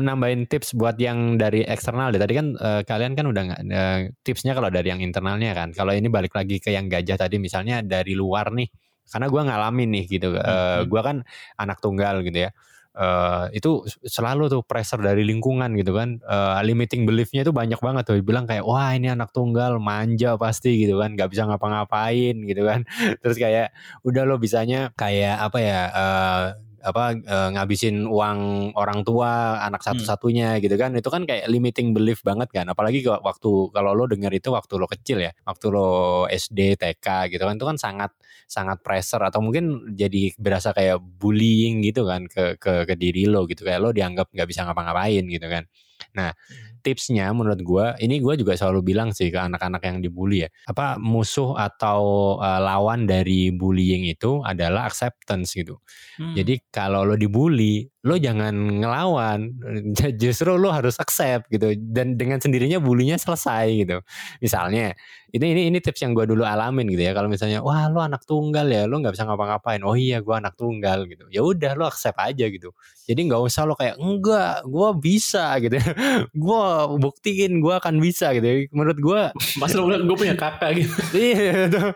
[0.00, 2.18] nambahin tips buat yang dari eksternal deh.
[2.18, 5.70] Tadi kan eh, kalian kan udah nggak eh, tipsnya kalau dari yang internalnya kan.
[5.76, 8.66] Kalau ini balik lagi ke yang gajah tadi misalnya dari luar nih.
[9.04, 10.28] Karena gue ngalamin nih gitu.
[10.34, 10.88] Eh, Hmm.
[10.88, 11.16] gue kan
[11.60, 12.50] anak tunggal gitu ya.
[12.94, 16.22] Eh, itu selalu tuh pressure dari lingkungan gitu kan.
[16.22, 18.16] Eh, limiting beliefnya itu banyak banget tuh.
[18.22, 21.18] Bilang kayak wah ini anak tunggal manja pasti gitu kan.
[21.18, 22.86] Gak bisa ngapa-ngapain gitu kan.
[23.22, 23.74] Terus kayak
[24.06, 25.80] udah lo bisanya kayak apa ya.
[25.90, 26.46] eh,
[26.84, 30.92] apa eh, ngabisin uang orang tua anak satu-satunya gitu kan.
[30.92, 32.68] Itu kan kayak limiting belief banget kan.
[32.68, 35.88] Apalagi waktu kalau lo denger itu waktu lo kecil ya waktu lo
[36.28, 37.56] SD TK gitu kan.
[37.56, 38.12] Itu kan sangat
[38.44, 43.48] sangat pressure atau mungkin jadi berasa kayak bullying gitu kan ke ke ke diri lo
[43.48, 43.64] gitu.
[43.64, 45.64] Kayak lo dianggap nggak bisa ngapa-ngapain gitu kan.
[46.12, 46.36] Nah
[46.84, 51.00] tipsnya menurut gua ini gua juga selalu bilang sih ke anak-anak yang dibully ya apa
[51.00, 52.00] musuh atau
[52.44, 55.80] eh, lawan dari bullying itu adalah acceptance gitu
[56.14, 56.34] Hmm.
[56.36, 58.52] jadi kalau lo dibully, lo jangan
[58.84, 59.48] ngelawan,
[60.22, 61.72] justru lo harus accept gitu.
[61.76, 64.04] Dan dengan sendirinya bulinya selesai gitu.
[64.44, 64.92] Misalnya,
[65.34, 67.16] ini ini ini tips yang gue dulu alamin gitu ya.
[67.16, 69.82] Kalau misalnya, wah lo anak tunggal ya, lo nggak bisa ngapa-ngapain.
[69.82, 71.26] Oh iya, gue anak tunggal gitu.
[71.32, 72.70] Ya udah lo accept aja gitu.
[73.08, 75.74] Jadi nggak usah lo kayak enggak, gue bisa gitu.
[76.44, 76.64] gue
[77.02, 78.70] buktiin gue akan bisa gitu.
[78.70, 79.20] Menurut gue
[79.58, 80.94] Mas lo bilang gue punya kakak gitu.
[81.18, 81.88] Iya tuh.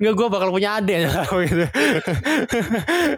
[0.00, 1.66] Enggak gue bakal punya adik gitu.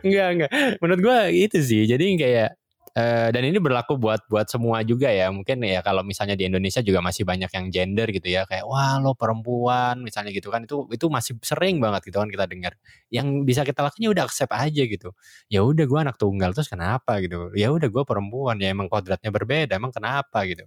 [0.02, 0.50] enggak enggak.
[0.82, 1.82] Menurut gue itu sih.
[1.86, 2.54] Jadi kayak
[2.94, 5.28] eh, dan ini berlaku buat buat semua juga ya.
[5.34, 8.46] Mungkin ya kalau misalnya di Indonesia juga masih banyak yang gender gitu ya.
[8.46, 10.62] Kayak wah lo perempuan misalnya gitu kan.
[10.64, 12.72] Itu itu masih sering banget gitu kan kita dengar.
[13.10, 15.10] Yang bisa kita lakukan ya udah accept aja gitu.
[15.50, 17.50] Ya udah gue anak tunggal terus kenapa gitu.
[17.58, 19.74] Ya udah gue perempuan ya emang kodratnya berbeda.
[19.76, 20.64] Emang kenapa gitu.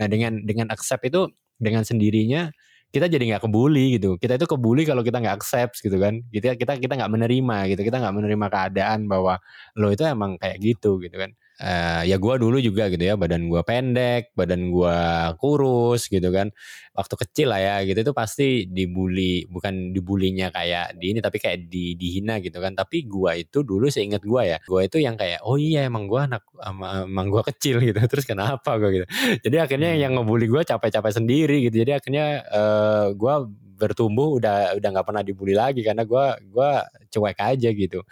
[0.00, 1.28] Nah dengan dengan accept itu
[1.60, 2.50] dengan sendirinya
[2.94, 4.16] kita jadi nggak kebuli gitu.
[4.20, 6.24] Kita itu kebuli kalau kita nggak accept gitu kan.
[6.32, 7.80] Kita kita kita nggak menerima gitu.
[7.84, 9.36] Kita nggak menerima keadaan bahwa
[9.76, 11.30] lo itu emang kayak gitu gitu kan.
[11.58, 16.54] Eh, ya gua dulu juga gitu ya badan gua pendek, badan gua kurus gitu kan.
[16.94, 21.66] Waktu kecil lah ya gitu itu pasti dibully, bukan dibulinya kayak di ini tapi kayak
[21.66, 22.78] di dihina gitu kan.
[22.78, 26.30] Tapi gua itu dulu seingat gua ya, gua itu yang kayak oh iya emang gua
[26.30, 27.98] anak emang gua kecil gitu.
[28.06, 29.06] Terus kenapa gua gitu.
[29.42, 31.82] Jadi akhirnya yang ngebully gua capek-capek sendiri gitu.
[31.82, 33.42] Jadi akhirnya eh gua
[33.78, 36.82] bertumbuh udah udah nggak pernah dibully lagi karena gua gua
[37.14, 38.02] cuek aja gitu.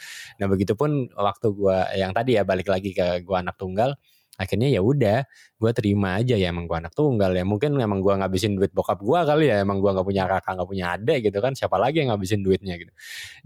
[0.40, 3.98] Nah begitupun waktu gua yang tadi ya balik lagi ke gua anak tunggal,
[4.38, 5.26] akhirnya ya udah
[5.58, 9.00] gua terima aja ya emang gua anak tunggal ya mungkin emang gua ngabisin duit bokap
[9.02, 12.04] gua kali ya emang gua nggak punya kakak nggak punya adik gitu kan siapa lagi
[12.04, 12.92] yang ngabisin duitnya gitu.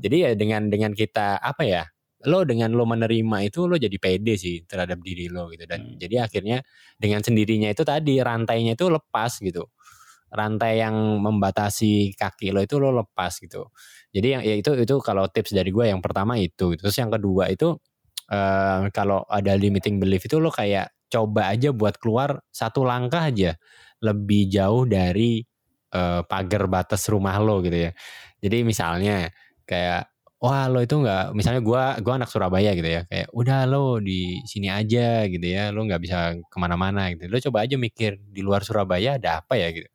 [0.00, 1.82] Jadi ya dengan dengan kita apa ya
[2.28, 5.96] lo dengan lo menerima itu lo jadi pede sih terhadap diri lo gitu dan Hmm.
[5.96, 6.60] jadi akhirnya
[7.00, 9.72] dengan sendirinya itu tadi rantainya itu lepas gitu
[10.30, 13.70] rantai yang membatasi kaki lo itu lo lepas gitu.
[14.14, 17.50] Jadi yang ya itu itu kalau tips dari gue yang pertama itu terus yang kedua
[17.50, 17.74] itu
[18.30, 23.58] eh, kalau ada limiting belief itu lo kayak coba aja buat keluar satu langkah aja
[24.02, 25.42] lebih jauh dari
[25.94, 27.92] eh, pagar batas rumah lo gitu ya.
[28.40, 29.28] Jadi misalnya
[29.66, 30.09] kayak
[30.40, 34.40] wah lo itu nggak misalnya gua gua anak Surabaya gitu ya kayak udah lo di
[34.48, 37.28] sini aja gitu ya lo nggak bisa ke mana-mana gitu.
[37.28, 39.68] Lo coba aja mikir di luar Surabaya ada apa ya?
[39.68, 39.88] Gitu.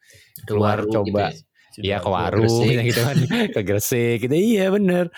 [0.45, 1.05] Ke Keluar warung coba.
[1.09, 1.29] gitu ya.
[1.75, 3.17] Iya ke warung gitu kan.
[3.51, 4.33] Ke Gresik gitu.
[4.37, 5.09] Iya bener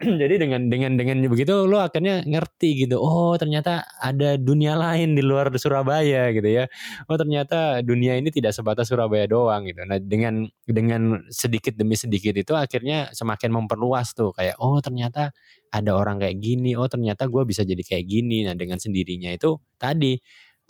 [0.20, 5.20] jadi dengan dengan dengan begitu lo akhirnya ngerti gitu oh ternyata ada dunia lain di
[5.20, 6.64] luar Surabaya gitu ya.
[7.04, 9.84] Oh ternyata dunia ini tidak sebatas Surabaya doang gitu.
[9.84, 15.36] Nah dengan dengan sedikit demi sedikit itu akhirnya semakin memperluas tuh kayak oh ternyata
[15.68, 18.48] ada orang kayak gini oh ternyata gue bisa jadi kayak gini.
[18.48, 20.16] Nah dengan sendirinya itu tadi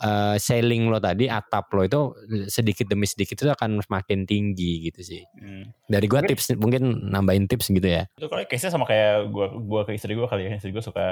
[0.01, 2.01] eh sailing lo tadi atap lo itu
[2.47, 5.69] sedikit demi sedikit itu akan semakin tinggi gitu sih Hmm.
[5.85, 9.53] dari gua Mungkin- tips mungkin nambahin tips gitu ya Itu kalau case-nya sama kayak gua
[9.53, 10.57] gua ke istri gua kali ya.
[10.57, 11.05] Istri gua suka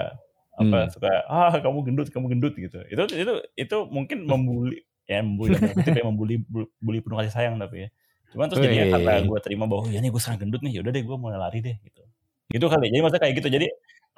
[0.58, 0.90] apa Hmm.
[0.90, 2.82] suka ah kamu gendut, kamu gendut gitu.
[2.84, 6.36] Itu itu itu mungkin membuli ya membuli kutip ya, membuli
[6.80, 7.90] bully penuh kasih sayang tapi ya.
[8.30, 11.02] Cuman terus jadinya karena gua terima bahwa ya nih gua sekarang gendut nih, yaudah deh
[11.02, 12.02] gua mulai lari deh gitu.
[12.50, 12.90] Gitu kali.
[12.90, 13.50] Jadi maksudnya kayak gitu.
[13.50, 13.68] Jadi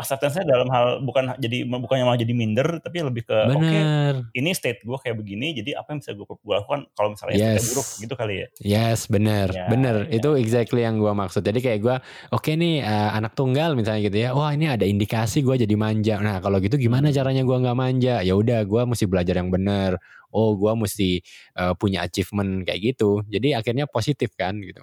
[0.01, 4.13] acceptance-nya dalam hal bukan jadi bukannya malah jadi minder tapi lebih ke oke bener.
[4.33, 7.73] ini state gue kayak begini jadi apa yang bisa gue lakukan kalau misalnya Yes.
[7.73, 8.47] buruk gitu kali ya?
[8.61, 10.07] Yes bener Ya, bener.
[10.07, 10.17] ya.
[10.17, 11.41] itu exactly yang gua maksud.
[11.41, 11.95] Jadi kayak gua
[12.29, 16.17] oke nih eh, anak tunggal misalnya gitu ya wah ini ada indikasi gua jadi manja.
[16.21, 18.15] Nah kalau gitu gimana caranya gua nggak manja?
[18.21, 19.99] Ya udah gua mesti belajar yang bener
[20.31, 21.21] oh gua mesti
[21.59, 23.23] uh, punya achievement kayak gitu.
[23.27, 24.81] Jadi akhirnya positif kan gitu.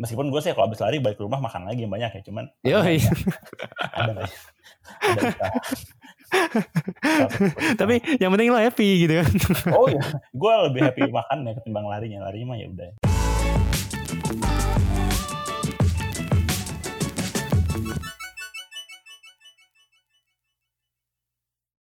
[0.00, 2.44] Meskipun gue sih kalau habis lari balik ke rumah makan lagi yang banyak ya, cuman
[2.64, 2.96] Yoi.
[3.98, 4.24] ada?
[4.98, 5.50] Ada usaha.
[7.80, 9.30] Tapi yang penting lo happy gitu kan.
[9.78, 10.02] oh iya,
[10.32, 12.18] gue lebih happy makan ya ketimbang larinya.
[12.24, 12.90] Larinya mah ya udah.